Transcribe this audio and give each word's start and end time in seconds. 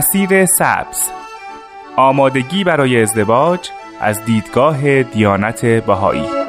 مسیر 0.00 0.46
سبز. 0.46 1.10
آمادگی 1.96 2.64
برای 2.64 3.02
ازدواج 3.02 3.70
از 4.00 4.24
دیدگاه 4.24 5.02
دیانت 5.02 5.66
بهایی. 5.66 6.39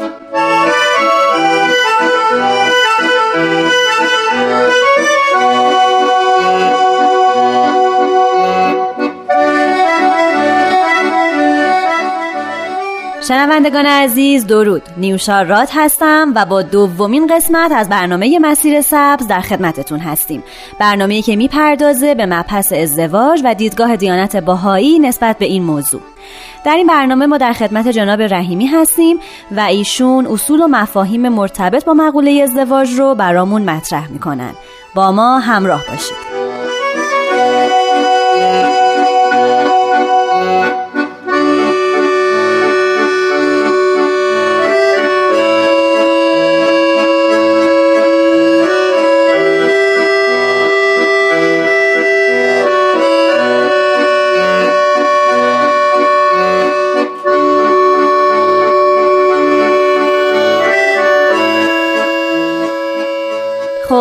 شنوندگان 13.32 13.86
عزیز 13.86 14.48
درود. 14.48 14.82
نیوشا 14.98 15.42
راد 15.42 15.70
هستم 15.74 16.32
و 16.36 16.46
با 16.46 16.62
دومین 16.62 17.28
قسمت 17.28 17.72
از 17.72 17.90
برنامه 17.90 18.40
مسیر 18.40 18.82
سبز 18.82 19.28
در 19.28 19.42
خدمتتون 19.42 20.00
هستیم. 20.00 20.44
برنامه‌ای 20.80 21.22
که 21.22 21.36
می‌پردازه 21.36 22.16
به 22.16 22.26
مبحث 22.26 22.74
ازدواج 22.74 23.42
و 23.44 23.56
دیدگاه 23.56 23.96
دیانت 23.96 24.36
باهایی 24.36 25.00
نسبت 25.00 25.38
به 25.38 25.46
این 25.46 25.64
موضوع. 25.64 26.02
در 26.66 26.76
این 26.76 26.88
برنامه 26.88 27.26
ما 27.26 27.38
در 27.38 27.54
خدمت 27.54 27.88
جناب 27.88 28.22
رحیمی 28.22 28.68
هستیم 28.68 29.20
و 29.52 29.60
ایشون 29.60 30.28
اصول 30.28 30.62
و 30.62 30.68
مفاهیم 30.68 31.30
مرتبط 31.30 31.86
با 31.86 31.94
مقوله 31.94 32.42
ازدواج 32.44 32.94
رو 32.94 33.16
برامون 33.16 33.62
مطرح 33.62 34.12
می‌کنن. 34.12 34.52
با 34.96 35.12
ما 35.12 35.40
همراه 35.40 35.82
باشید. 35.90 36.41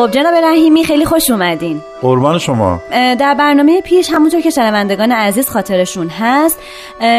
خب 0.00 0.10
جناب 0.10 0.34
رحیمی 0.34 0.84
خیلی 0.84 1.04
خوش 1.04 1.30
اومدین. 1.30 1.82
قربان 2.02 2.38
شما. 2.38 2.80
در 2.90 3.34
برنامه 3.34 3.80
پیش 3.80 4.10
همونطور 4.12 4.40
که 4.40 4.50
شنوندگان 4.50 5.12
عزیز 5.12 5.48
خاطرشون 5.48 6.08
هست 6.08 6.58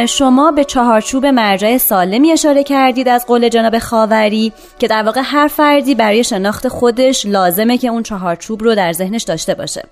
شما 0.06 0.52
به 0.52 0.64
چهارچوب 0.64 1.26
مرجع 1.26 1.78
سالمی 1.78 2.32
اشاره 2.32 2.64
کردید 2.64 3.08
از 3.08 3.26
قول 3.26 3.50
جناب 3.50 3.80
خاوری 3.80 4.54
که 4.80 4.88
در 4.88 5.04
واقع 5.04 5.22
هر 5.24 5.48
فردی 5.48 5.96
برای 5.96 6.24
شناخت 6.24 6.68
خودش 6.68 7.26
لازمه 7.26 7.78
که 7.78 7.88
اون 7.88 8.04
چهارچوب 8.04 8.64
رو 8.64 8.76
در 8.76 8.94
ذهنش 8.94 9.24
داشته 9.24 9.54
باشه. 9.54 9.84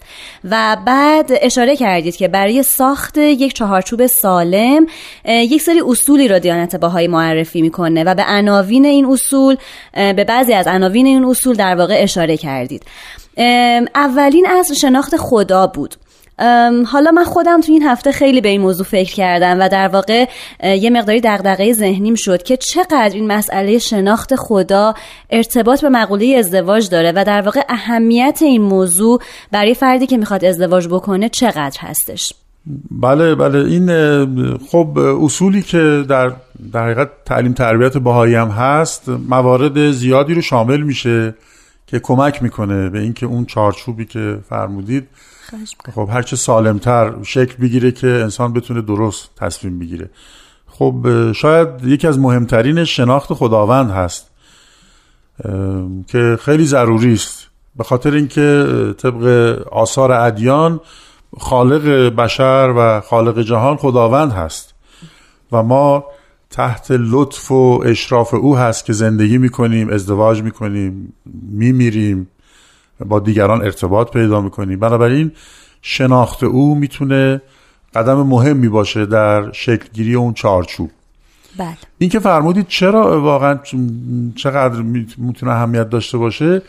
و 0.44 0.78
بعد 0.86 1.32
اشاره 1.42 1.76
کردید 1.76 2.16
که 2.16 2.28
برای 2.28 2.64
ساخت 2.64 3.18
یک 3.18 3.54
چهارچوب 3.54 4.06
سالم 4.06 4.88
یک 5.26 5.62
سری 5.62 5.82
اصولی 5.88 6.28
رو 6.28 6.40
دیانت 6.40 6.76
باهایی 6.76 7.08
معرفی 7.08 7.62
می‌کنه 7.62 8.04
و 8.04 8.16
به 8.16 8.26
عناوین 8.28 8.86
این 8.86 9.06
اصول 9.06 9.56
به 9.94 10.24
بعضی 10.24 10.54
از 10.54 10.68
عناوین 10.68 11.06
این 11.06 11.26
اصول 11.26 11.56
در 11.56 11.76
واقع 11.76 11.96
اشاره 12.00 12.38
کردید. 12.38 12.84
اولین 13.96 14.48
اصل 14.50 14.74
شناخت 14.74 15.18
خدا 15.18 15.68
بود. 15.68 15.96
حالا 16.86 17.12
من 17.12 17.24
خودم 17.24 17.62
تو 17.62 17.72
این 17.72 17.84
هفته 17.84 18.12
خیلی 18.12 18.42
به 18.42 18.50
این 18.50 18.62
موضوع 18.62 18.86
فکر 18.86 19.14
کردم 19.14 19.60
و 19.60 19.70
در 19.70 19.88
واقع 19.88 20.26
یه 20.64 20.90
مقداری 20.90 21.22
دغدغه 21.22 21.74
ذهنیم 21.74 22.16
شد 22.16 22.44
که 22.44 22.58
چقدر 22.58 23.12
این 23.14 23.28
مسئله 23.28 23.78
شناخت 23.78 24.36
خدا 24.36 24.94
ارتباط 25.30 25.82
به 25.82 25.90
مقوله 25.90 26.36
ازدواج 26.38 26.90
داره 26.90 27.14
و 27.16 27.24
در 27.26 27.42
واقع 27.42 27.62
اهمیت 27.70 28.40
این 28.42 28.62
موضوع 28.62 29.22
برای 29.52 29.74
فردی 29.74 30.08
که 30.08 30.18
می‌خواد 30.18 30.46
ازدواج 30.46 30.88
بکنه 30.88 31.30
چقدر 31.30 31.78
هستش. 31.80 32.34
بله 32.92 33.36
بله. 33.36 33.60
این 33.60 33.88
خب 34.58 34.98
اصولی 34.98 35.62
که 35.62 36.06
در 36.10 36.32
در 36.74 36.84
حقیقت 36.84 37.10
تعلیم 37.26 37.54
تربیت 37.54 37.98
باهایی 37.98 38.36
هم 38.36 38.48
هست 38.48 39.10
موارد 39.30 39.92
زیادی 39.92 40.34
رو 40.34 40.42
شامل 40.42 40.82
میشه. 40.82 41.34
که 41.90 42.00
کمک 42.00 42.44
می‌کنه 42.44 42.90
به 42.90 43.00
اینکه 43.00 43.26
اون 43.26 43.46
چارچوبی 43.46 44.06
که 44.06 44.40
فرمودید 44.50 45.08
خب 45.96 46.10
هرچه 46.12 46.36
سالمتر 46.36 47.14
شکل 47.24 47.56
بگیره 47.56 47.92
که 47.92 48.08
انسان 48.08 48.54
بتونه 48.54 48.82
درست 48.82 49.30
تصمیم 49.36 49.80
بگیره. 49.80 50.10
خب 50.68 51.32
شاید 51.32 51.68
یکی 51.84 52.08
از 52.08 52.20
مهمترین 52.20 52.84
شناخت 52.84 53.34
خداوند 53.34 53.92
هست 53.92 54.32
که 56.08 56.38
خیلی 56.42 56.66
ضروری 56.66 57.14
است. 57.14 57.48
به 57.76 57.84
خاطر 57.84 58.14
اینکه 58.14 58.68
طبق 58.98 59.24
آثار 59.72 60.12
ادیان 60.12 60.80
خالق 61.38 62.16
بشر 62.16 62.74
و 62.78 63.02
خالق 63.02 63.42
جهان 63.42 63.78
خداوند 63.78 64.32
هست 64.32 64.74
و 65.52 65.64
ما 65.64 66.06
تحت 66.50 66.88
لطف 66.92 67.52
و 67.52 67.82
اشراف 67.86 68.34
او 68.34 68.58
هست 68.58 68.86
که 68.86 68.94
زندگی 68.94 69.38
می‌کنیم 69.38 69.90
ازدواج 69.90 70.44
می‌کنیم 70.44 71.14
میمیریم 71.52 72.28
با 73.06 73.20
دیگران 73.20 73.62
ارتباط 73.62 74.12
پیدا 74.12 74.42
می‌کنیم. 74.42 74.80
بنابراین 74.80 75.32
شناخت 75.82 76.44
او 76.44 76.76
می‌تونه 76.76 77.42
قدم 77.96 78.24
مهمی 78.24 78.70
باشه 78.70 79.06
در 79.06 79.52
شکلگیری 79.52 80.16
اون 80.16 80.34
چارچوب. 80.34 80.92
بله. 81.58 81.78
این 81.98 82.10
که 82.10 82.20
فرمودید 82.20 82.68
چرا 82.68 83.22
واقعا 83.22 83.60
چقدر 84.36 84.82
می‌تونه 85.18 85.52
اهمیت 85.52 85.90
داشته 85.90 86.18
باشه 86.18 86.62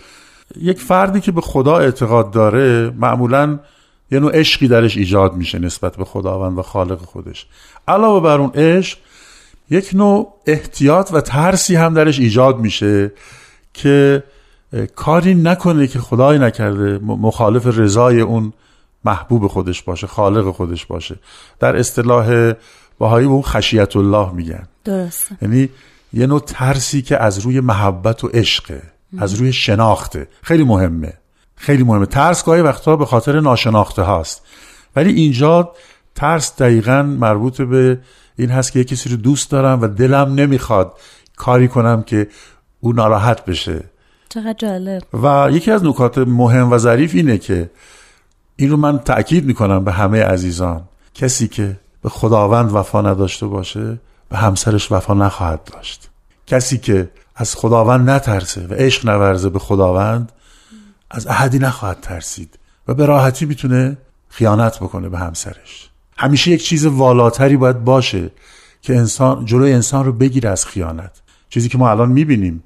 یک 0.61 0.81
فردی 0.81 1.21
که 1.21 1.33
به 1.33 1.41
خدا 1.41 1.79
اعتقاد 1.79 2.31
داره 2.31 2.91
معمولا 2.91 3.59
یه 4.11 4.21
نوع 4.21 4.39
عشقی 4.39 4.69
درش 4.69 4.97
ایجاد 4.97 5.35
میشه 5.35 5.59
نسبت 5.59 5.97
به 5.97 6.05
خداوند 6.05 6.59
و 6.59 6.63
خالق 6.63 6.99
خودش. 6.99 7.47
علاوه 7.89 8.21
بر 8.21 8.39
اون 8.41 8.51
عشق 8.51 8.99
یک 9.71 9.91
نوع 9.95 10.35
احتیاط 10.47 11.11
و 11.13 11.21
ترسی 11.21 11.77
هم 11.77 11.95
درش 11.95 12.19
ایجاد 12.19 12.59
میشه 12.59 13.13
که 13.75 14.23
کاری 14.97 15.35
نکنه 15.35 15.87
که 15.87 15.99
خدای 15.99 16.39
نکرده 16.39 16.99
مخالف 17.05 17.67
رضای 17.67 18.21
اون 18.21 18.53
محبوب 19.05 19.47
خودش 19.47 19.83
باشه 19.83 20.07
خالق 20.07 20.51
خودش 20.51 20.87
باشه. 20.87 21.17
در 21.61 21.77
اصطلاح 21.77 22.53
باهایی 22.99 23.27
به 23.27 23.33
اون 23.33 23.43
خشیت 23.43 23.97
الله 23.97 24.33
میگن. 24.33 24.69
درسته. 24.85 25.37
یعنی 25.43 25.69
یه 26.13 26.27
نوع 26.27 26.41
ترسی 26.41 27.03
که 27.03 27.23
از 27.23 27.39
روی 27.39 27.61
محبت 27.61 28.25
و 28.25 28.29
عشقه 28.29 28.83
از 29.19 29.35
روی 29.35 29.53
شناخته. 29.53 30.29
خیلی 30.43 30.65
مهمه. 30.65 31.13
خیلی 31.57 31.83
مهمه. 31.83 32.07
ترس 32.07 32.45
گاهی 32.45 32.63
وقتا 32.63 32.97
به 32.97 33.07
خاطر 33.07 33.41
ناشناخته 33.41 34.03
هاست. 34.03 34.43
ولی 34.97 35.13
اینجا 35.13 35.73
ترس 36.15 36.57
دقیقا 36.57 37.03
مربوط 37.03 37.63
به 37.63 37.99
این 38.41 38.51
هست 38.51 38.73
که 38.73 38.79
یه 38.79 38.85
کسی 38.85 39.09
رو 39.09 39.17
دوست 39.17 39.51
دارم 39.51 39.81
و 39.81 39.87
دلم 39.87 40.35
نمی‌خواد 40.35 40.93
کاری 41.37 41.69
کنم 41.69 42.03
که 42.03 42.29
او 42.81 42.93
ناراحت 42.93 43.45
بشه. 43.45 43.85
چقدر 44.29 44.53
جالب. 44.53 45.03
و 45.15 45.49
یکی 45.53 45.71
از 45.71 45.85
نکات 45.85 46.19
مهم 46.19 46.73
و 46.73 46.79
ظریف 46.79 47.15
اینه 47.15 47.39
که 47.39 47.71
این 48.57 48.71
رو 48.71 48.77
من 48.77 48.99
تأکید 48.99 49.45
می‌کنم 49.45 49.85
به 49.85 49.93
همه 49.93 50.23
عزیزان. 50.23 50.83
کسی 51.15 51.49
که 51.49 51.81
به 52.03 52.09
خداوند 52.09 52.75
وفا 52.75 53.01
نداشته 53.03 53.47
باشه 53.47 53.99
به 54.29 54.37
همسرش 54.37 54.93
وفا 54.93 55.15
نخواهد 55.15 55.61
داشت. 55.73 56.09
کسی 56.47 56.79
که 56.79 57.11
از 57.37 57.55
خداوند 57.55 58.11
نترسه 58.11 58.67
و 58.67 58.75
عشق 58.75 59.09
نورزه 59.09 59.49
به 59.49 59.59
خداوند 59.59 60.33
از 61.11 61.27
احدی 61.27 61.59
نخواهد 61.59 62.01
ترسید 62.01 62.59
و 62.89 62.95
به 62.95 63.07
راحتی 63.07 63.47
می‌تونه 63.47 63.97
خیانت 64.29 64.79
بکنه 64.79 65.09
به 65.09 65.19
همسرش. 65.19 65.90
همیشه 66.21 66.51
یک 66.51 66.65
چیز 66.65 66.87
والاتری 66.87 67.57
باید 67.57 67.85
باشه 67.85 68.31
که 68.83 68.97
انسان 68.97 69.45
جلوی 69.45 69.73
انسان 69.73 70.05
رو 70.05 70.13
بگیره 70.13 70.51
از 70.51 70.67
خیانت. 70.67 71.23
چیزی 71.49 71.69
که 71.69 71.79
ما 71.79 71.91
الان 71.91 72.09
می‌بینیم 72.09 72.63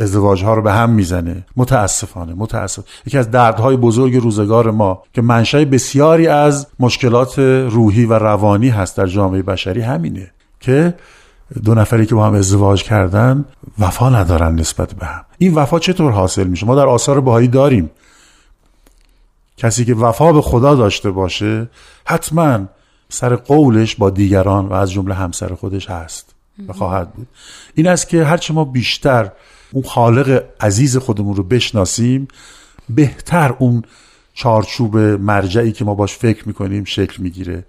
ازدواج 0.00 0.44
ها 0.44 0.54
رو 0.54 0.62
به 0.62 0.72
هم 0.72 0.90
می‌زنه. 0.90 1.44
متاسفانه 1.56 2.34
متاسف. 2.34 2.84
یکی 3.06 3.18
از 3.18 3.30
دردهای 3.30 3.76
بزرگ 3.76 4.16
روزگار 4.16 4.70
ما 4.70 5.02
که 5.12 5.22
منشأ 5.22 5.64
بسیاری 5.64 6.26
از 6.26 6.66
مشکلات 6.80 7.38
روحی 7.68 8.04
و 8.04 8.12
روانی 8.12 8.68
هست 8.68 8.96
در 8.96 9.06
جامعه 9.06 9.42
بشری 9.42 9.80
همینه 9.80 10.30
که 10.60 10.94
دو 11.64 11.74
نفری 11.74 12.06
که 12.06 12.14
با 12.14 12.26
هم 12.26 12.34
ازدواج 12.34 12.82
کردن 12.82 13.44
وفا 13.78 14.10
ندارن 14.10 14.54
نسبت 14.54 14.94
به 14.94 15.06
هم. 15.06 15.24
این 15.38 15.54
وفا 15.54 15.78
چطور 15.78 16.12
حاصل 16.12 16.46
میشه؟ 16.46 16.66
ما 16.66 16.74
در 16.74 16.86
آثار 16.86 17.20
بهایی 17.20 17.48
داریم. 17.48 17.90
کسی 19.56 19.84
که 19.84 19.94
وفا 19.94 20.32
به 20.32 20.42
خدا 20.42 20.74
داشته 20.74 21.10
باشه 21.10 21.68
حتما 22.04 22.58
سر 23.08 23.36
قولش 23.36 23.96
با 23.96 24.10
دیگران 24.10 24.66
و 24.66 24.72
از 24.72 24.92
جمله 24.92 25.14
همسر 25.14 25.54
خودش 25.54 25.90
هست 25.90 26.34
و 26.68 26.72
خواهد 26.72 27.12
بود. 27.12 27.26
این 27.74 27.88
است 27.88 28.08
که 28.08 28.24
هرچه 28.24 28.54
ما 28.54 28.64
بیشتر 28.64 29.32
اون 29.72 29.82
خالق 29.82 30.44
عزیز 30.60 30.96
خودمون 30.96 31.36
رو 31.36 31.42
بشناسیم 31.42 32.28
بهتر 32.88 33.54
اون 33.58 33.82
چارچوب 34.34 34.98
مرجعی 34.98 35.72
که 35.72 35.84
ما 35.84 35.94
باش 35.94 36.16
فکر 36.16 36.48
می‌کنیم 36.48 36.84
شکل 36.84 37.22
می‌گیره 37.22 37.64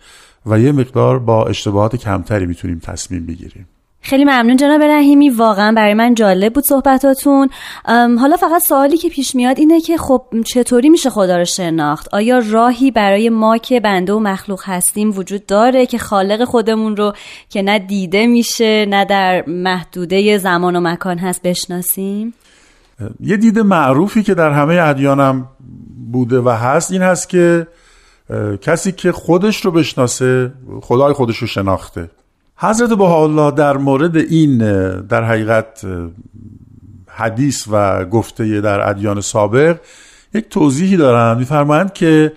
و 0.46 0.60
یه 0.60 0.72
مقدار 0.72 1.20
با 1.20 1.48
اشتباهات 1.48 1.96
کمتری 1.96 2.46
می‌تونیم 2.46 2.80
تصمیم 2.80 3.26
بگیریم. 3.26 3.68
خیلی 4.02 4.24
ممنون 4.24 4.58
جناب 4.58 4.82
رحیمی. 4.82 5.30
واقعا 5.30 5.72
برای 5.72 5.94
من 5.94 6.14
جالب 6.14 6.54
بود 6.54 6.64
صحبتاتون. 6.64 7.50
حالا 8.20 8.38
فقط 8.38 8.62
سوالی 8.62 8.98
که 8.98 9.10
پیش 9.10 9.36
میاد 9.36 9.60
اینه 9.60 9.82
که 9.82 9.98
خب 9.98 10.24
چطوری 10.46 10.90
میشه 10.90 11.10
خدا 11.10 11.38
رو 11.38 11.46
شناخت؟ 11.46 12.14
آیا 12.14 12.42
راهی 12.50 12.92
برای 12.92 13.30
ما 13.30 13.58
که 13.58 13.80
بنده 13.80 14.14
و 14.14 14.20
مخلوق 14.20 14.62
هستیم 14.66 15.18
وجود 15.18 15.46
داره 15.46 15.86
که 15.86 15.98
خالق 15.98 16.44
خودمون 16.44 16.98
رو 16.98 17.14
که 17.50 17.62
نه 17.62 17.80
دیده 17.80 18.28
میشه 18.28 18.86
نه 18.86 19.06
در 19.06 19.44
محدوده 19.48 20.38
زمان 20.38 20.76
و 20.76 20.80
مکان 20.80 21.18
هست 21.18 21.42
بشناسیم؟ 21.42 22.34
یه 23.20 23.38
دید 23.38 23.60
معروفی 23.60 24.24
که 24.24 24.34
در 24.34 24.52
همه 24.52 24.74
ادیانم 24.82 25.48
بوده 26.12 26.40
و 26.40 26.50
هست 26.50 26.92
این 26.92 27.02
هست 27.02 27.30
که 27.30 27.68
کسی 28.62 28.92
که 28.92 29.12
خودش 29.12 29.66
رو 29.66 29.72
بشناسه 29.72 30.52
خدای 30.82 31.14
خودش 31.14 31.38
رو 31.38 31.48
شناخته. 31.48 32.10
حضرت 32.62 32.90
بها 32.90 33.52
در 33.52 33.78
مورد 33.78 34.18
این 34.18 34.58
در 35.02 35.24
حقیقت 35.24 35.86
حدیث 37.08 37.68
و 37.72 38.06
گفته 38.06 38.62
در 38.62 38.90
ادیان 38.90 39.22
سابق 39.22 39.80
یک 40.34 40.50
توضیحی 40.50 40.98
دارن. 40.98 41.38
میفرمایند 41.38 41.94
که 41.94 42.34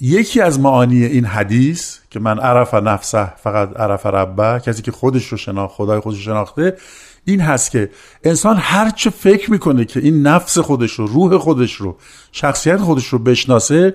یکی 0.00 0.40
از 0.40 0.60
معانی 0.60 1.04
این 1.04 1.24
حدیث 1.24 1.98
که 2.10 2.20
من 2.20 2.38
عرف 2.38 2.74
نفسه 2.74 3.34
فقط 3.36 3.76
عرف 3.76 4.06
ربه 4.06 4.60
کسی 4.66 4.82
که 4.82 4.92
خودش 4.92 5.26
رو 5.26 5.36
شناخت 5.36 5.74
خدای 5.74 6.00
خودش 6.00 6.16
رو 6.16 6.22
شناخته 6.22 6.76
این 7.24 7.40
هست 7.40 7.70
که 7.70 7.90
انسان 8.24 8.56
هر 8.56 8.90
چه 8.90 9.10
فکر 9.10 9.50
می‌کنه 9.50 9.84
که 9.84 10.00
این 10.00 10.22
نفس 10.22 10.58
خودش 10.58 10.92
رو 10.92 11.06
روح 11.06 11.38
خودش 11.38 11.74
رو 11.74 11.96
شخصیت 12.32 12.76
خودش 12.76 13.06
رو 13.06 13.18
بشناسه 13.18 13.94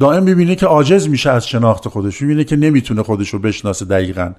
دائم 0.00 0.22
می‌بینه 0.22 0.54
که 0.54 0.66
عاجز 0.66 1.08
میشه 1.08 1.30
از 1.30 1.48
شناخت 1.48 1.88
خودش 1.88 2.22
می‌بینه 2.22 2.44
که 2.44 2.56
نمی‌تونه 2.56 3.02
خودش 3.02 3.28
رو 3.28 3.38
بشناسه 3.38 3.84
دقیقا. 3.84 4.32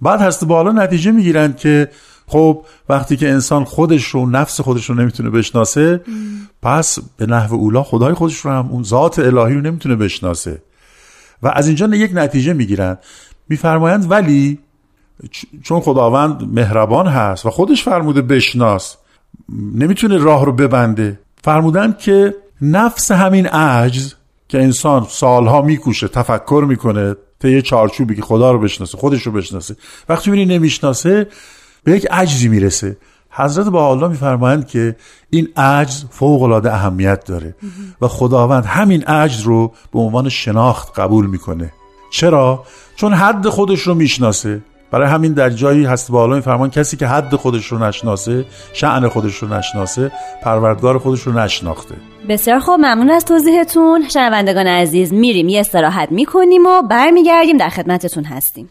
بعد 0.00 0.20
هست 0.20 0.44
بالا 0.44 0.72
نتیجه 0.72 1.10
می‌گیرند 1.10 1.56
که 1.56 1.90
خب 2.26 2.64
وقتی 2.88 3.16
که 3.16 3.28
انسان 3.28 3.64
خودش 3.64 4.04
رو 4.04 4.26
نفس 4.26 4.60
خودش 4.60 4.90
رو 4.90 4.94
نمی‌تونه 4.94 5.30
بشناسه 5.30 6.00
پس 6.62 6.98
به 7.16 7.26
نحو 7.26 7.54
اولا 7.54 7.82
خدای 7.82 8.14
خودش 8.14 8.36
رو 8.36 8.50
هم 8.50 8.68
اون 8.70 8.82
ذات 8.82 9.18
الهی 9.18 9.54
رو 9.54 9.60
نمی‌تونه 9.60 9.96
بشناسه. 9.96 10.62
و 11.42 11.48
از 11.48 11.66
اینجا 11.66 11.86
یک 11.86 12.10
نتیجه 12.14 12.52
می‌گیرن 12.52 12.98
میفرمایند 13.48 14.10
ولی 14.10 14.58
چون 15.62 15.80
خداوند 15.80 16.42
مهربان 16.52 17.06
هست 17.06 17.46
و 17.46 17.50
خودش 17.50 17.84
فرموده 17.84 18.22
بشناس 18.22 18.96
نمی‌تونه 19.74 20.18
راه 20.18 20.44
رو 20.44 20.52
ببنده. 20.52 21.20
فرمودن 21.44 21.96
که 21.98 22.34
نفس 22.62 23.10
همین 23.10 23.46
عجز 23.46 24.14
که 24.48 24.62
انسان 24.62 25.06
سالها 25.10 25.62
میکوشه 25.62 26.08
تفکر 26.08 26.64
می‌کنه 26.68 27.16
یه 27.44 27.62
چارچوبی 27.62 28.16
که 28.16 28.22
خدا 28.22 28.52
رو 28.52 28.58
بشناسه 28.58 28.98
خودش 28.98 29.22
رو 29.22 29.32
بشناسه. 29.32 29.76
وقتی 30.08 30.30
می‌بینی 30.30 30.54
نمی‌شناسه 30.54 31.26
به 31.84 31.92
یک 31.92 32.06
عجزی 32.10 32.48
می‌رسه. 32.48 32.96
حضرت 33.30 33.66
با 33.66 33.90
الله 33.90 34.08
میفرمایند 34.08 34.66
که 34.66 34.96
این 35.30 35.48
عجز 35.56 36.04
فوق 36.10 36.42
العاده 36.42 36.74
اهمیت 36.74 37.24
داره. 37.24 37.54
و 38.00 38.08
خداوند 38.08 38.64
همین 38.64 39.02
عجز 39.04 39.40
رو 39.42 39.72
به 39.92 39.98
عنوان 39.98 40.28
شناخت 40.28 40.98
قبول 40.98 41.26
می‌کنه. 41.26 41.72
چرا؟ 42.10 42.64
چون 42.96 43.12
حد 43.12 43.48
خودش 43.48 43.80
رو 43.80 43.94
می‌شناسه. 43.94 44.60
برای 44.90 45.08
همین 45.08 45.32
در 45.32 45.50
جایی 45.50 45.84
هست 45.84 46.10
بالا 46.10 46.40
فرمان 46.40 46.70
کسی 46.70 46.96
که 46.96 47.06
حد 47.06 47.34
خودش 47.36 47.66
رو 47.66 47.78
نشناسه 47.78 48.44
شعن 48.72 49.08
خودش 49.08 49.34
رو 49.36 49.48
نشناسه 49.48 50.12
پروردگار 50.42 50.98
خودش 50.98 51.20
رو 51.20 51.38
نشناخته. 51.38 51.94
بسیار 52.28 52.58
خوب 52.58 52.80
ممنون 52.80 53.10
از 53.10 53.24
توضیحتون. 53.24 54.08
شنوندگان 54.08 54.66
عزیز 54.66 55.12
میریم 55.12 55.48
یه 55.48 55.60
استراحت 55.60 56.12
می‌کنیم 56.12 56.66
و 56.66 56.82
برمیگردیم. 56.82 57.56
در 57.56 57.68
خدمتتون 57.68 58.24
هستیم. 58.24 58.70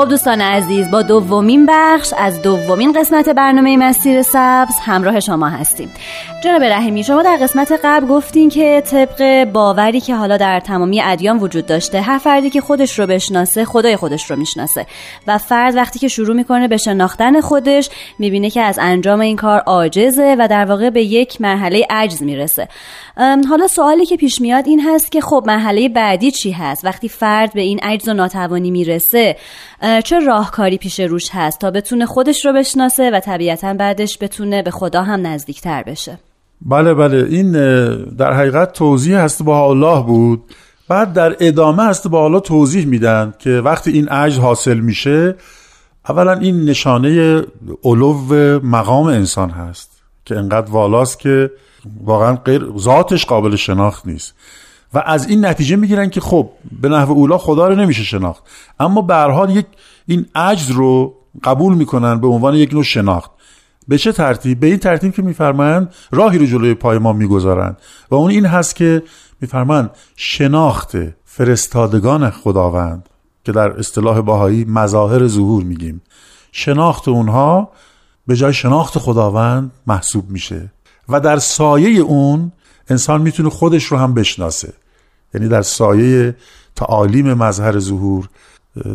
خب 0.00 0.08
دوستان 0.08 0.40
عزیز 0.40 0.90
با 0.90 1.02
دومین 1.02 1.66
بخش 1.66 2.14
از 2.18 2.42
دومین 2.42 2.92
قسمت 2.92 3.28
برنامه 3.28 3.76
مسیر 3.76 4.22
سبز 4.22 4.74
همراه 4.82 5.20
شما 5.20 5.48
هستیم. 5.48 5.90
جناب 6.44 6.64
رحیمی 6.64 7.04
شما 7.04 7.22
در 7.22 7.36
قسمت 7.36 7.80
قبل 7.84 8.06
گفتین 8.06 8.48
که 8.48 8.82
طبق 8.86 9.44
باوری 9.44 10.00
که 10.00 10.14
حالا 10.14 10.36
در 10.36 10.60
تمامی 10.60 11.02
ادیان 11.02 11.38
وجود 11.38 11.66
داشته 11.66 12.00
هر 12.00 12.18
فردی 12.18 12.50
که 12.50 12.60
خودش 12.60 12.98
رو 12.98 13.06
بشناسه 13.06 13.64
خدای 13.64 13.96
خودش 13.96 14.30
رو 14.30 14.36
می‌شناسه. 14.36 14.86
و 15.26 15.38
فرد 15.38 15.76
وقتی 15.76 15.98
که 15.98 16.08
شروع 16.08 16.36
می‌کنه 16.36 16.68
به 16.68 16.76
شناختن 16.76 17.40
خودش 17.40 17.90
می‌بینه 18.18 18.50
که 18.50 18.60
از 18.60 18.78
انجام 18.82 19.20
این 19.20 19.36
کار 19.36 19.60
عاجزه 19.60 20.36
و 20.38 20.48
در 20.48 20.64
واقع 20.64 20.90
به 20.90 21.02
یک 21.02 21.40
مرحله 21.40 21.86
عجز 21.90 22.22
می‌رسه. 22.22 22.68
حالا 23.48 23.66
سوالی 23.66 24.06
که 24.06 24.16
پیش 24.16 24.40
میاد 24.40 24.66
این 24.66 24.80
هست 24.80 25.12
که 25.12 25.20
خب 25.20 25.44
مرحله 25.46 25.88
بعدی 25.88 26.30
چی 26.30 26.50
هست؟ 26.50 26.84
وقتی 26.84 27.08
فرد 27.08 27.52
به 27.52 27.60
این 27.60 27.78
عجز 27.82 28.08
و 28.08 28.14
ناتوانی 28.14 28.70
می‌رسه 28.70 29.36
چه 30.04 30.18
راهکاری 30.18 30.78
پیش 30.78 31.00
روش 31.00 31.28
هست 31.32 31.60
تا 31.60 31.70
بتونه 31.70 32.06
خودش 32.06 32.46
رو 32.46 32.52
بشناسه 32.52 33.10
و 33.10 33.20
طبیعتا 33.20 33.74
بعدش 33.74 34.18
بتونه 34.20 34.62
به 34.62 34.70
خدا 34.70 35.02
هم 35.02 35.26
نزدیکتر 35.26 35.82
بشه؟ 35.82 36.18
بله 36.62 36.94
بله. 36.94 37.26
این 37.30 37.52
در 38.06 38.32
حقیقت 38.32 38.72
توضیح 38.72 39.18
هست 39.18 39.42
با 39.42 39.70
الله 39.70 40.02
بود. 40.02 40.42
بعد 40.88 41.12
در 41.12 41.36
ادامه 41.40 41.82
هست 41.82 42.08
با 42.08 42.24
الله 42.24 42.40
توضیح 42.40 42.86
میدن 42.86 43.34
که 43.38 43.50
وقتی 43.50 43.90
این 43.90 44.08
عجز 44.08 44.38
حاصل 44.38 44.80
میشه 44.80 45.34
اولا 46.08 46.32
این 46.32 46.64
نشانه 46.64 47.42
علو 47.84 48.14
مقام 48.62 49.06
انسان 49.06 49.50
هست 49.50 49.90
که 50.24 50.36
انقدر 50.36 50.70
والاست 50.70 51.18
که 51.18 51.50
واقعا 52.04 52.36
غیر 52.36 52.66
ذاتش 52.78 53.26
قابل 53.26 53.56
شناخت 53.56 54.06
نیست. 54.06 54.34
و 54.94 55.02
از 55.06 55.28
این 55.28 55.44
نتیجه 55.44 55.76
می‌گیرن 55.76 56.10
که 56.10 56.20
خب 56.20 56.50
به 56.80 56.88
نحو 56.88 57.12
اولا 57.12 57.38
خدا 57.38 57.68
رو 57.68 57.74
نمیشه 57.74 58.02
شناخت. 58.02 58.42
اما 58.80 59.02
به 59.02 59.14
حال 59.14 59.50
یک 59.50 59.66
این 60.06 60.26
عجز 60.34 60.70
رو 60.70 61.14
قبول 61.44 61.74
می‌کنن 61.74 62.20
به 62.20 62.26
عنوان 62.26 62.54
یک 62.54 62.72
نوع 62.72 62.82
شناخت. 62.82 63.30
به 63.90 63.98
چه 63.98 64.12
ترتیب؟ 64.12 64.60
به 64.60 64.66
این 64.66 64.76
ترتیب 64.76 65.14
که 65.14 65.22
میفرمایند 65.22 65.94
راهی 66.10 66.38
رو 66.38 66.46
جلوی 66.46 66.74
پای 66.74 66.98
ما 66.98 67.12
می‌گذارند. 67.12 67.76
و 68.10 68.14
اون 68.14 68.30
این 68.30 68.46
هست 68.46 68.76
که 68.76 69.02
میفرمایند 69.40 69.90
شناخت 70.16 70.96
فرستادگان 71.24 72.30
خداوند 72.30 73.08
که 73.44 73.52
در 73.52 73.70
اصطلاح 73.70 74.20
باهایی 74.20 74.64
مظاهر 74.64 75.26
ظهور 75.26 75.64
میگیم. 75.64 76.02
شناخت 76.52 77.08
اونها 77.08 77.70
به 78.26 78.36
جای 78.36 78.52
شناخت 78.52 78.98
خداوند 78.98 79.70
محسوب 79.86 80.30
میشه. 80.30 80.72
و 81.08 81.20
در 81.20 81.38
سایه 81.38 82.00
اون 82.00 82.52
انسان 82.88 83.22
می‌تونه 83.22 83.50
خودش 83.50 83.84
رو 83.84 83.98
هم 83.98 84.14
بشناسه. 84.14 84.72
یعنی 85.34 85.48
در 85.48 85.62
سایه 85.62 86.36
تعالیم 86.76 87.34
مظهر 87.34 87.78
ظهور 87.78 88.28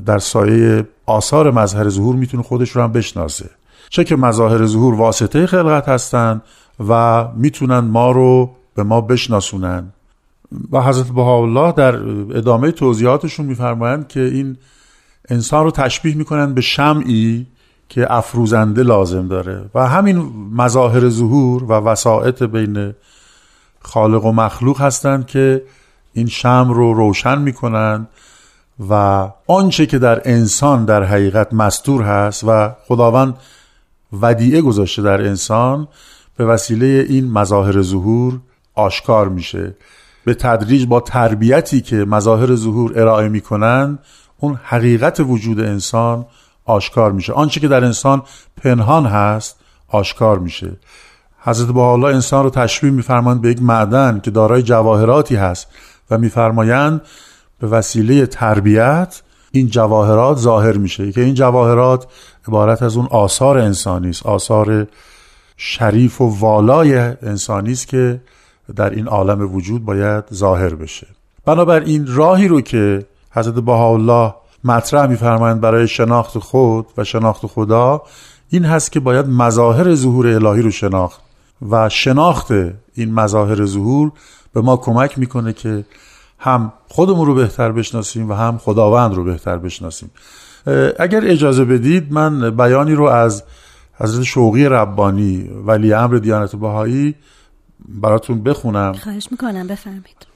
در 0.06 0.20
سایه 0.20 0.88
آثار 1.06 1.52
مظهر 1.52 1.90
ظهور 1.90 2.16
می‌تونه 2.16 2.44
خودش 2.44 2.70
رو 2.70 2.82
هم 2.82 2.92
بشناسه. 2.92 3.50
چه 3.90 4.04
که 4.04 4.16
مظاهر 4.16 4.66
ظهور 4.66 4.94
واسطه 4.96 5.48
خلقت 5.48 5.90
هستن 5.90 6.42
و 6.90 7.26
می‌تونن 7.36 7.80
ما 7.80 8.12
رو 8.12 8.50
به 8.76 8.84
ما 8.84 9.02
بشناسونن. 9.02 9.92
و 10.72 10.82
حضرت 10.82 11.08
بهاءالله 11.08 11.72
در 11.72 11.96
ادامه 12.38 12.72
توضیحاتشون 12.72 13.46
میفرمایند 13.46 14.08
که 14.08 14.20
این 14.20 14.58
انسان 15.30 15.64
رو 15.64 15.72
تشبیه 15.72 16.16
می‌کنن 16.16 16.54
به 16.54 16.62
شمعی 16.62 17.48
که 17.90 18.14
افروزنده 18.14 18.84
لازم 18.84 19.28
داره. 19.28 19.66
و 19.76 19.88
همین 19.88 20.32
مظاهر 20.56 21.10
ظهور 21.10 21.64
و 21.64 21.72
وسائط 21.72 22.44
بین 22.44 22.94
خالق 23.82 24.26
و 24.26 24.32
مخلوق 24.32 24.82
هستند 24.82 25.28
که 25.28 25.64
این 26.14 26.28
شم 26.28 26.72
رو 26.74 26.94
روشن 26.94 27.42
می‌کنن 27.42 28.08
و 28.90 29.28
آنچه 29.48 29.86
که 29.86 30.00
در 30.00 30.22
انسان 30.26 30.86
در 30.86 31.04
حقیقت 31.04 31.54
مستور 31.54 32.02
هست 32.02 32.44
و 32.44 32.70
خداوند 32.88 33.38
ودیعه 34.22 34.62
گذاشته 34.62 35.02
در 35.02 35.22
انسان 35.22 35.88
به 36.38 36.46
وسیله 36.46 37.06
این 37.10 37.32
مظاهر 37.32 37.82
ظهور 37.82 38.40
آشکار 38.74 39.30
میشه. 39.30 39.76
به 40.26 40.34
تدریج 40.34 40.86
با 40.86 41.00
تربیتی 41.00 41.82
که 41.82 41.96
مظاهر 41.96 42.56
ظهور 42.56 43.00
ارائه 43.00 43.30
می‌کنن 43.30 44.00
اون 44.40 44.60
حقیقت 44.64 45.20
وجود 45.20 45.60
انسان 45.60 46.26
آشکار 46.66 47.12
میشه. 47.12 47.34
آنچه 47.34 47.60
که 47.60 47.68
در 47.68 47.84
انسان 47.84 48.24
پنهان 48.58 49.06
هست 49.06 49.56
آشکار 49.88 50.40
میشه. 50.40 50.72
حضرت 51.40 51.68
با 51.68 51.94
الله 51.94 52.08
انسان 52.08 52.44
رو 52.44 52.50
تشبیه 52.50 52.92
میفرمایند 52.92 53.42
به 53.42 53.50
یک 53.50 53.62
معدن 53.62 54.20
که 54.24 54.32
دارای 54.32 54.64
جواهراتی 54.64 55.36
هست 55.36 55.68
و 56.12 56.18
میفرمایند 56.18 57.02
به 57.60 57.68
وسیله 57.68 58.26
تربیت 58.26 59.22
این 59.60 59.68
جواهرات 59.68 60.38
ظاهر 60.38 60.78
میشه. 60.78 61.12
که 61.12 61.22
این 61.22 61.34
جواهرات 61.34 62.08
عبارت 62.48 62.84
از 62.84 62.98
اون 62.98 63.08
آثار 63.12 63.58
انسانی 63.58 64.10
است. 64.10 64.26
آثار 64.26 64.88
شریف 65.58 66.22
و 66.22 66.40
والای 66.40 66.98
انسانی 66.98 67.72
است 67.72 67.88
که 67.88 68.22
در 68.76 68.90
این 68.90 69.08
عالم 69.08 69.56
وجود 69.56 69.86
باید 69.86 70.24
ظاهر 70.34 70.76
بشه. 70.76 71.08
بنابراین 71.46 72.06
راهی 72.08 72.48
رو 72.48 72.62
که 72.62 73.06
حضرت 73.32 73.54
بهاءالله 73.54 74.34
مطرح 74.64 75.08
میفرمایند 75.08 75.62
برای 75.62 75.88
شناخت 75.88 76.38
خود 76.38 76.86
و 76.98 77.04
شناخت 77.04 77.46
خدا 77.46 78.02
این 78.50 78.66
هست 78.66 78.92
که 78.92 79.00
باید 79.00 79.28
مظاهر 79.28 79.96
ظهور 79.96 80.28
الهی 80.28 80.62
رو 80.62 80.72
شناخت. 80.72 81.22
و 81.70 81.90
شناخت 81.90 82.52
این 82.94 83.14
مظاهر 83.14 83.66
ظهور 83.66 84.12
به 84.54 84.62
ما 84.62 84.78
کمک 84.78 85.20
می‌کنه 85.20 85.54
که 85.54 85.86
هم 86.40 86.74
خودمون 86.88 87.28
رو 87.28 87.34
بهتر 87.34 87.72
بشناسیم 87.72 88.30
و 88.30 88.34
هم 88.34 88.58
خداوند 88.58 89.14
رو 89.14 89.24
بهتر 89.24 89.58
بشناسیم. 89.58 90.12
اگر 91.00 91.22
اجازه 91.24 91.66
بدید 91.66 92.14
من 92.14 92.50
بیانی 92.50 92.94
رو 92.94 93.04
از 93.04 93.44
حضرت 94.00 94.24
شوقی 94.24 94.66
ربانی 94.66 95.50
ولی 95.66 95.94
امر 95.94 96.16
دیانت 96.16 96.56
بهایی 96.56 97.16
براتون 97.90 98.44
بخونم. 98.44 98.94
خواهش 98.94 99.28
می‌کنم 99.32 99.68
بفرمید 99.68 100.28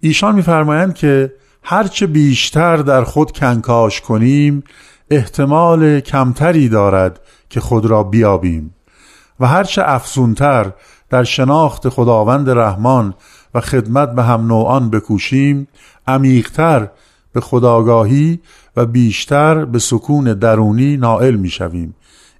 ایشان 0.00 0.34
میفرمایند 0.34 0.94
که 0.94 1.32
هرچه 1.62 2.06
بیشتر 2.06 2.76
در 2.76 3.04
خود 3.04 3.32
کنکاش 3.32 4.00
کنیم 4.00 4.64
احتمال 5.10 6.00
کمتری 6.00 6.68
دارد 6.68 7.20
که 7.50 7.60
خود 7.60 7.86
را 7.86 8.02
بیابیم. 8.02 8.74
و 9.40 9.46
هرچه 9.46 9.82
افزونتر 9.84 10.72
در 11.10 11.24
شناخت 11.24 11.88
خداوند 11.88 12.50
رحمان 12.50 13.14
و 13.54 13.60
خدمت 13.60 14.14
به 14.14 14.22
هم 14.22 14.46
نوعان 14.46 14.90
بکوشیم 14.90 15.68
عمیقتر 16.06 16.88
به 17.32 17.40
خداگاهی 17.40 18.40
و 18.76 18.86
بیشتر 18.86 19.64
به 19.64 19.78
سکون 19.78 20.24
درونی 20.24 20.96
نائل 20.96 21.34
می 21.34 21.48
شویم. 21.48 21.94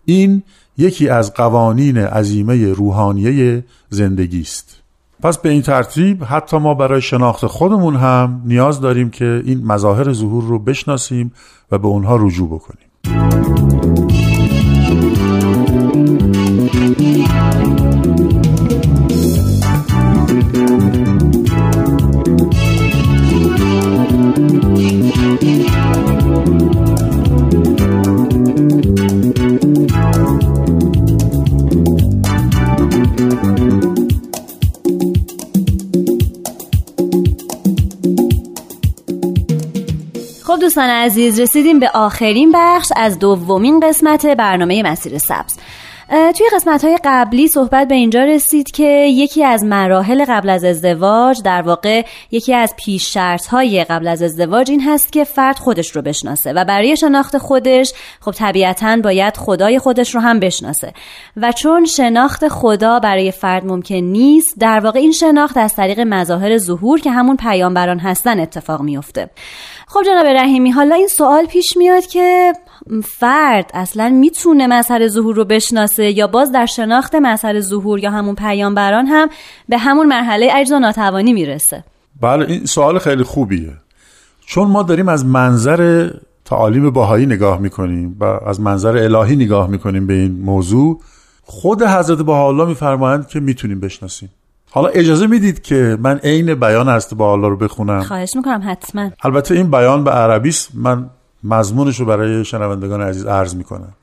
این 0.04 0.42
یکی 0.78 1.09
از 1.09 1.35
قوانین 1.35 1.99
عظیمه 1.99 2.73
روحانیه 2.73 3.64
زندگی 3.90 4.40
است 4.40 4.80
پس 5.23 5.38
به 5.38 5.49
این 5.49 5.62
ترتیب 5.62 6.25
حتی 6.25 6.59
ما 6.59 6.75
برای 6.75 7.02
شناخت 7.02 7.47
خودمون 7.47 7.97
هم 7.97 8.42
نیاز 8.44 8.80
داریم 8.80 9.11
که 9.11 9.42
این 9.44 9.66
مظاهر 9.66 10.12
ظهور 10.12 10.44
رو 10.44 10.59
بشناسیم 10.59 11.33
و 11.71 11.78
به 11.78 11.87
اونها 11.87 12.16
رجوع 12.16 12.49
بکنیم 12.49 12.88
دوستان 40.64 40.90
عزیز 40.90 41.40
رسیدیم 41.40 41.80
به 41.80 41.90
آخرین 41.94 42.52
بخش 42.54 42.88
از 42.97 43.18
دومین 43.18 43.80
قسمت 43.80 44.26
برنامه 44.26 44.83
مسیر 44.83 45.18
سبز. 45.18 45.56
توی 46.14 46.47
قسمت 46.52 46.85
های 46.85 46.99
قبلی 47.04 47.49
صحبت 47.49 47.88
به 47.88 47.94
اینجا 47.94 48.25
رسید 48.25 48.71
که 48.71 49.06
یکی 49.11 49.44
از 49.44 49.64
مراحل 49.64 50.25
قبل 50.28 50.50
از 50.50 50.64
ازدواج 50.64 51.42
در 51.42 51.62
واقع 51.62 52.04
یکی 52.30 52.54
از 52.54 52.75
پیش 52.76 53.14
شرط 53.14 53.47
های 53.47 53.85
قبل 53.85 54.06
از 54.06 54.23
ازدواج 54.23 54.71
این 54.71 54.80
هست 54.80 55.12
که 55.12 55.25
فرد 55.25 55.56
خودش 55.56 55.97
رو 55.97 56.02
بشناسه 56.02 56.52
و 56.52 56.64
برای 56.64 56.97
شناخت 56.97 57.38
خودش 57.38 57.92
خب 58.21 58.30
طبیعتا 58.33 58.97
باید 58.97 59.37
خدای 59.37 59.78
خودش 59.78 60.14
رو 60.14 60.21
هم 60.21 60.40
بشناسه. 60.40 60.92
و 61.37 61.52
چون 61.52 61.85
شناخت 61.85 62.49
خدا 62.49 63.00
برای 63.00 63.30
فرد 63.30 63.66
ممکن 63.66 63.94
نیست 63.94 64.54
در 64.59 64.80
واقع 64.80 64.99
این 64.99 65.12
شناخت 65.12 65.56
از 65.56 65.75
طریق 65.75 66.00
مظاهر 66.00 66.59
ظهور 66.59 67.00
که 67.00 67.11
همون 67.11 67.37
پیامبران 67.37 67.99
هستن 67.99 68.40
اتفاق 68.40 68.80
میفته 68.80 69.30
خب 69.87 70.00
جناب 70.06 70.26
رحیمی 70.26 70.71
حالا 70.71 70.94
این 70.94 71.09
سوال 71.09 71.47
پیش 71.47 71.76
میاد 71.76 72.06
که 72.06 72.52
فرد 73.04 73.70
اصلا 73.74 74.08
می‌تونه 74.08 74.66
مظهر 74.66 75.08
ظهور 75.08 75.34
رو 75.36 75.44
بشناسه 75.44 76.10
یا 76.10 76.26
باز 76.26 76.52
در 76.52 76.66
شناخت 76.66 77.14
مظهر 77.14 77.60
ظهور 77.60 77.98
یا 77.98 78.10
همون 78.10 78.34
پیامبران 78.34 79.06
هم 79.06 79.28
به 79.68 79.78
همون 79.78 80.06
مرحله 80.06 80.52
عجز 80.52 80.72
و 80.72 80.78
ناتوانی 80.78 81.32
می‌رسه. 81.32 81.84
بله 82.20 82.46
این 82.48 82.66
سوال 82.66 82.98
خیلی 82.98 83.22
خوبیه. 83.22 83.72
چون 84.46 84.68
ما 84.68 84.82
داریم 84.82 85.08
از 85.08 85.26
منظر 85.26 86.10
تعالیم 86.44 86.90
باهایی 86.90 87.26
نگاه 87.26 87.58
می‌کنیم 87.58 88.16
و 88.20 88.24
از 88.24 88.60
منظر 88.60 88.96
الهی 88.96 89.36
نگاه 89.36 89.68
می‌کنیم 89.68 90.06
به 90.06 90.14
این 90.14 90.32
موضوع 90.32 91.00
خود 91.42 91.82
حضرت 91.82 92.18
بهاءالله 92.18 92.64
میفرمایند 92.64 93.28
که 93.28 93.40
می‌تونیم 93.40 93.80
بشناسیم. 93.80 94.30
حالا 94.70 94.88
اجازه 94.88 95.26
می‌دید 95.26 95.62
که 95.62 95.98
من 96.00 96.18
عین 96.18 96.54
بیان 96.54 96.88
حضرت 96.88 97.14
بهاءالله 97.14 97.48
رو 97.48 97.56
بخونم. 97.56 98.02
خواهش 98.02 98.36
می‌کنم 98.36 98.62
حتما. 98.66 99.10
البته 99.22 99.54
این 99.54 99.70
بیان 99.70 100.04
به 100.04 100.10
عربی 100.10 100.48
است. 100.48 100.70
من 100.74 101.10
مضمونش 101.44 102.00
رو 102.00 102.06
برای 102.06 102.44
شنوندگان 102.44 103.02
عزیز 103.02 103.26
عرض 103.26 103.54
می‌کنم. 103.54 103.94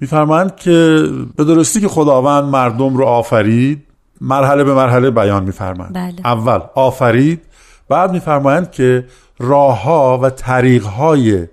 میفرمایند 0.00 0.56
که 0.56 1.08
به 1.36 1.44
درستی 1.44 1.80
که 1.80 1.88
خداوند 1.88 2.44
مردم 2.44 2.96
رو 2.96 3.04
آفرید 3.04 3.86
مرحله 4.20 4.64
به 4.64 4.74
مرحله 4.74 5.10
بیان 5.10 5.44
میفرمایند 5.44 5.94
بله. 5.94 6.14
اول 6.24 6.60
آفرید. 6.74 7.40
بعد 7.88 8.12
میفرمایند 8.12 8.70
که 8.70 9.06
راهها 9.38 10.18
و 10.22 10.30
طریقهای 10.30 11.46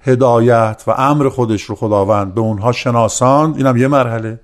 هدایت 0.00 0.82
و 0.86 0.90
امر 0.90 1.28
خودش 1.28 1.62
رو 1.62 1.74
خداوند 1.74 2.34
به 2.34 2.40
اونها 2.40 2.72
شناساند. 2.72 3.56
اینم 3.56 3.76
یه 3.76 3.88
مرحله. 3.88 4.40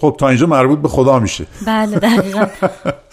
خب 0.00 0.16
تا 0.18 0.28
اینجا 0.28 0.46
مربوط 0.46 0.78
به 0.78 0.88
خدا 0.88 1.18
میشه. 1.18 1.46
بله 1.66 1.98
دقیقا. 1.98 2.46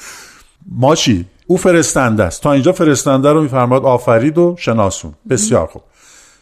ما 0.80 0.96
چی؟ 0.96 1.26
او 1.48 1.58
فرستنده 1.58 2.24
است. 2.24 2.42
تا 2.42 2.52
اینجا 2.52 2.72
فرستنده 2.72 3.32
رو 3.32 3.42
میفرماد 3.42 3.86
آفرید 3.86 4.38
و 4.38 4.56
شناسون. 4.60 5.14
بسیار 5.30 5.68
خوب. 5.68 5.82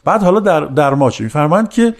بعد 0.03 0.23
حالا 0.23 0.39
در, 0.39 0.65
در 0.65 0.93
ما 0.93 1.11
چی؟ 1.11 1.23
میفرمایند 1.23 1.69
که 1.69 1.95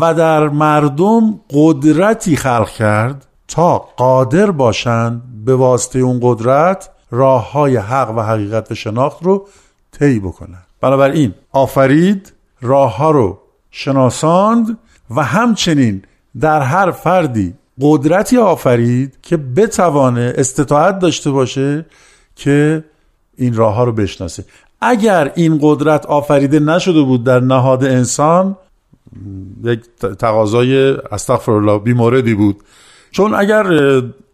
و 0.00 0.14
در 0.14 0.48
مردم 0.48 1.40
قدرتی 1.50 2.36
خلق 2.36 2.68
کرد 2.68 3.26
تا 3.48 3.78
قادر 3.78 4.50
باشند 4.50 5.22
به 5.44 5.54
واسطه 5.54 5.98
اون 5.98 6.18
قدرت 6.22 6.90
راه 7.10 7.52
های 7.52 7.76
حق 7.76 8.10
و 8.16 8.20
حقیقت 8.20 8.72
و 8.72 8.74
شناخت 8.74 9.22
رو 9.22 9.46
طی 9.92 10.20
بکنند. 10.20 10.66
بنابراین 10.80 11.34
آفرید 11.52 12.32
راه 12.60 12.96
ها 12.96 13.10
رو 13.10 13.38
شناساند 13.70 14.78
و 15.16 15.22
همچنین 15.22 16.02
در 16.40 16.60
هر 16.60 16.90
فردی 16.90 17.54
قدرتی 17.80 18.38
آفرید 18.38 19.18
که 19.22 19.36
بتوانه 19.36 20.32
استطاعت 20.36 20.98
داشته 20.98 21.30
باشه 21.30 21.86
که 22.36 22.84
این 23.36 23.54
راه 23.54 23.74
ها 23.74 23.84
رو 23.84 23.92
بشناسه. 23.92 24.44
اگر 24.80 25.32
این 25.34 25.58
قدرت 25.62 26.06
آفریده 26.06 26.60
نشده 26.60 27.02
بود 27.02 27.24
در 27.24 27.40
نهاد 27.40 27.84
انسان 27.84 28.56
یک 29.64 29.80
تقاضای 30.18 30.90
استغفر 30.90 31.52
الله 31.52 31.78
بیموردی 31.78 32.34
بود. 32.34 32.56
چون 33.10 33.34
اگر 33.34 33.66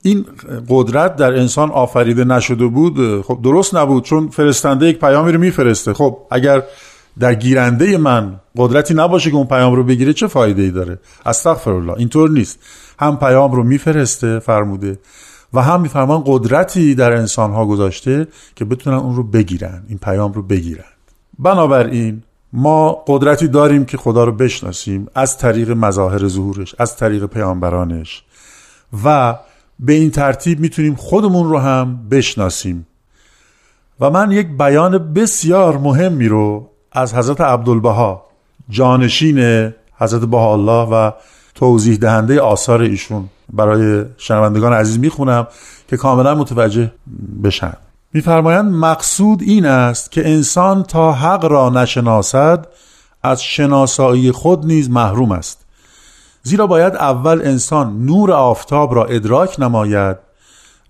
این 0.03 0.25
قدرت 0.69 1.17
در 1.17 1.33
انسان 1.33 1.71
آفریده 1.71 2.25
نشده 2.25 2.67
بود 2.67 3.23
خب 3.23 3.39
درست 3.43 3.75
نبود 3.75 4.05
چون 4.05 4.29
فرستنده 4.29 4.87
یک 4.87 4.99
پیامی 4.99 5.33
رو 5.33 5.41
میفرسته. 5.41 5.93
خب 5.93 6.19
اگر 6.31 6.63
در 7.19 7.35
گیرنده 7.35 7.99
من 7.99 8.41
قدرتی 8.57 8.95
نباشه 8.95 9.31
که 9.31 9.37
اون 9.37 9.47
پیام 9.47 9.75
رو 9.75 9.85
بگیره 9.85 10.13
چه 10.13 10.27
فایده 10.27 10.63
ای 10.63 10.71
داره؟ 10.71 10.99
استغفر 11.27 11.71
الله 11.71 11.95
اینطور 11.97 12.31
نیست. 12.31 12.59
هم 12.99 13.19
پیام 13.19 13.53
رو 13.53 13.63
میفرسته 13.63 14.39
فرموده. 14.39 14.99
و 15.53 15.63
هم 15.63 15.81
میفرمان 15.81 16.23
قدرتی 16.27 16.95
در 16.95 17.13
انسان 17.13 17.53
ها 17.53 17.67
گذاشته 17.67 18.29
که 18.55 18.65
بتونن 18.65 18.97
اون 18.97 19.17
رو 19.17 19.23
بگیرن 19.23 19.83
این 19.89 19.99
پیام 19.99 20.33
رو 20.33 20.43
بگیرن. 20.43 20.85
بنابراین 21.39 22.23
ما 22.53 23.05
قدرتی 23.07 23.49
داریم 23.49 23.85
که 23.85 23.97
خدا 23.97 24.25
رو 24.25 24.33
بشناسیم 24.33 25.07
از 25.15 25.39
طریق 25.39 25.71
مظاهر 25.71 26.29
ظهورش 26.29 26.75
از 26.79 26.97
طریق 26.97 27.27
پیامبرانش 27.27 28.23
و 29.05 29.37
به 29.79 29.93
این 29.93 30.11
ترتیب 30.11 30.61
می‌تونیم 30.61 30.95
خودمون 30.95 31.49
رو 31.49 31.59
هم 31.59 32.09
بشناسیم. 32.09 32.87
و 34.01 34.11
من 34.11 34.31
یک 34.31 34.49
بیان 34.59 35.13
بسیار 35.13 35.79
مهمی 35.79 36.29
رو 36.29 36.71
از 36.93 37.15
حضرت 37.15 37.41
عبدالبها 37.41 38.27
جانشین 38.69 39.73
حضرت 39.99 40.35
الله 40.35 40.89
و 40.89 41.11
توضیح 41.57 41.97
دهنده 41.97 42.41
آثار 42.41 42.81
ایشون 42.83 43.29
برای 43.53 44.05
شنوندگان 44.17 44.73
عزیز 44.73 44.99
می‌خونم 44.99 45.47
که 45.89 45.97
کاملا 45.97 46.35
متوجه 46.35 46.93
بشن. 47.45 47.73
میفرمایند 48.13 48.73
مقصود 48.73 49.43
این 49.43 49.67
است 49.67 50.13
که 50.13 50.29
انسان 50.29 50.83
تا 50.83 51.13
حق 51.13 51.45
را 51.45 51.71
نشناسد 51.71 52.69
از 53.23 53.43
شناسایی 53.43 54.33
خود 54.33 54.67
نیز 54.67 54.91
محروم 54.91 55.33
است. 55.33 55.67
زیرا 56.43 56.67
باید 56.67 56.95
اول 56.95 57.41
انسان 57.45 58.05
نور 58.05 58.33
آفتاب 58.33 58.95
را 58.95 59.05
ادراک 59.05 59.61
نماید 59.61 60.17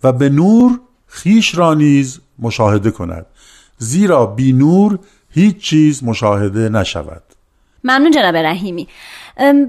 و 0.05 0.13
به 0.13 0.29
نور 0.29 0.81
خیش 1.07 1.59
را 1.59 1.75
نیز 1.75 2.21
مشاهده 2.39 2.91
کند. 2.91 3.27
زیرا 3.79 4.27
بی 4.27 4.53
نور 4.53 4.99
هیچ 5.31 5.59
چیز 5.59 6.05
مشاهده 6.05 6.69
نشود. 6.69 7.23
ممنون 7.85 8.11
جناب 8.11 8.37
رحیمی. 8.37 8.89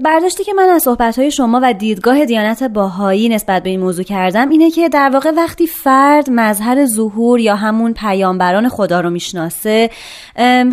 برداشتی 0.04 0.44
که 0.44 0.52
من 0.52 0.68
از 0.68 0.82
صحبتهای 0.82 1.30
شما 1.30 1.60
و 1.62 1.72
دیدگاه 1.72 2.24
دیانت 2.24 2.62
باهایی 2.62 3.28
نسبت 3.28 3.62
به 3.62 3.70
این 3.70 3.80
موضوع 3.80 4.04
کردم 4.04 4.48
اینه 4.48 4.70
که 4.70 4.88
در 4.88 5.10
واقع 5.12 5.30
وقتی 5.30 5.66
فرد 5.66 6.30
مظهر 6.30 6.86
ظهور 6.86 7.40
یا 7.40 7.56
همون 7.56 7.92
پیامبران 7.92 8.68
خدا 8.68 9.00
رو 9.00 9.10
می‌شناسه 9.10 9.90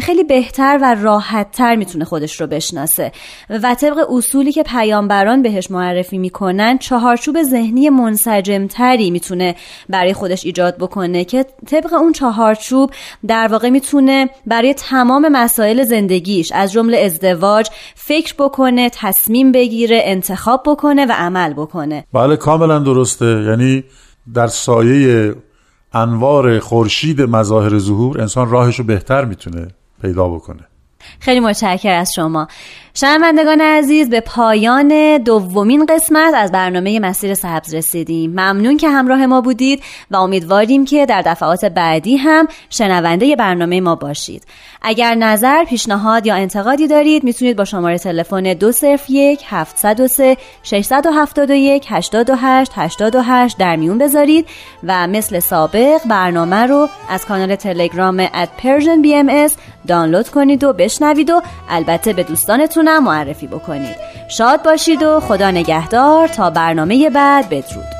خیلی 0.02 0.24
بهتر 0.24 0.80
و 0.82 0.96
راحتتر 0.96 1.76
می‌تونه 1.76 2.06
خودش 2.06 2.42
رو 2.42 2.48
بشناسه 2.48 3.12
و 3.50 3.76
طبق 3.76 4.12
اصولی 4.12 4.52
که 4.52 4.64
پیامبران 4.64 5.42
بهش 5.42 5.72
معرفی 5.72 6.18
می‌کنن 6.18 6.78
چهارچوب 6.78 7.44
ذهنی 7.44 7.90
منسجمتری 7.90 9.12
می‌تونه 9.12 9.56
برای 9.90 10.14
خودش 10.14 10.46
ایجاد 10.46 10.78
بکنه 10.78 11.26
که 11.26 11.46
طبق 11.68 11.94
اون 11.94 12.12
چهارچوب 12.12 12.92
در 13.28 13.48
واقع 13.48 13.70
می‌تونه 13.70 14.30
برای 14.46 14.74
تمام 14.74 15.30
مسائل 15.30 15.84
زندگیش 15.84 16.52
از 16.52 16.72
جمله 16.72 16.98
ازدواج 16.98 17.70
فکر 17.96 18.34
بکنه 18.40 18.85
تصمیم 18.90 19.52
بگیره 19.52 20.02
انتخاب 20.04 20.64
بکنه 20.66 21.06
و 21.06 21.12
عمل 21.12 21.54
بکنه. 21.54 22.06
بله 22.14 22.36
کاملا 22.36 22.80
درسته. 22.80 23.26
یعنی 23.26 23.84
در 24.34 24.48
سایه 24.48 25.36
انوار 25.94 26.60
خورشید 26.60 27.22
مظاهر 27.22 27.80
ظهور 27.80 28.22
انسان 28.22 28.50
راهش 28.50 28.80
رو 28.80 28.86
بهتر 28.86 29.26
می‌تونه 29.26 29.68
پیدا 30.02 30.30
بکنه. 30.30 30.68
خیلی 31.20 31.40
متشکر 31.40 31.92
از 31.92 32.10
شما. 32.16 32.48
شنوندگان 32.98 33.62
عزیز 33.62 34.10
به 34.10 34.20
پایان 34.20 35.18
دومین 35.18 35.86
قسمت 35.86 36.34
از 36.34 36.52
برنامه 36.52 37.00
مسیر 37.00 37.34
سبز 37.34 37.74
رسیدیم. 37.74 38.32
ممنون 38.32 38.78
که 38.78 38.90
همراه 38.90 39.26
ما 39.26 39.42
بودید 39.42 39.84
و 40.12 40.16
امیدواریم 40.16 40.86
که 40.86 41.06
در 41.06 41.22
دفعات 41.22 41.66
بعدی 41.66 42.18
هم 42.18 42.48
شنونده 42.70 43.36
برنامه 43.36 43.82
ما 43.82 43.96
باشید. 43.96 44.44
اگر 44.82 45.16
نظر 45.16 45.64
پیشنهاد 45.64 46.26
یا 46.26 46.36
انتقادی 46.36 46.88
دارید 46.88 47.24
می‌تونید 47.24 47.58
با 47.58 47.66
شماره 47.66 47.98
تلفن 47.98 48.54
201 48.54 49.42
703 49.46 50.38
671 50.64 51.86
828 51.90 52.72
828 52.76 53.58
در 53.58 53.76
میون 53.76 53.98
بذارید 53.98 54.48
و 54.84 55.08
مثل 55.08 55.40
سابق 55.40 56.02
برنامه 56.10 56.66
رو 56.66 56.90
از 57.10 57.26
کانال 57.26 57.56
تلگرام 57.56 58.28
at 58.28 58.50
Persian 58.62 59.56
دانلود 59.88 60.30
کنید 60.30 60.64
و 60.64 60.74
بشنوید 60.74 61.30
و 61.30 61.42
البته 61.70 62.14
به 62.14 62.24
دوستانتون 62.24 62.85
معرفی 62.90 63.48
بکنید. 63.48 63.96
شاد 64.28 64.64
باشید 64.64 65.04
و 65.04 65.20
خدا 65.20 65.52
نگهدار 65.52 66.28
تا 66.28 66.50
برنامه 66.50 67.10
بعد 67.10 67.50
بدرود. 67.50 67.95